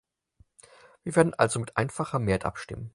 Wir 1.03 1.15
werden 1.15 1.35
also 1.35 1.59
mit 1.59 1.77
einfacher 1.77 2.17
Mehrheit 2.17 2.43
abstimmen. 2.45 2.89